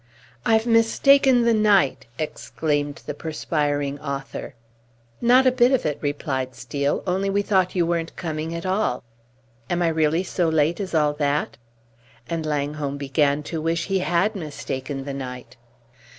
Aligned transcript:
"I've 0.47 0.65
mistaken 0.65 1.43
the 1.43 1.53
night!" 1.53 2.07
exclaimed 2.17 3.03
the 3.05 3.13
perspiring 3.13 3.99
author. 3.99 4.55
"Not 5.21 5.45
a 5.45 5.51
bit 5.51 5.71
of 5.71 5.85
it," 5.85 5.99
replied 6.01 6.55
Steel; 6.55 7.03
"only 7.05 7.29
we 7.29 7.43
thought 7.43 7.75
you 7.75 7.85
weren't 7.85 8.15
coming 8.15 8.55
at 8.55 8.65
all." 8.65 9.03
"Am 9.69 9.83
I 9.83 9.89
really 9.89 10.23
so 10.23 10.49
late 10.49 10.79
as 10.79 10.95
all 10.95 11.13
that?" 11.13 11.55
And 12.27 12.47
Langholm 12.47 12.97
began 12.97 13.43
to 13.43 13.61
wish 13.61 13.85
he 13.93 13.99
had 13.99 14.33
mistaken 14.35 15.03
the 15.05 15.13
night. 15.13 15.55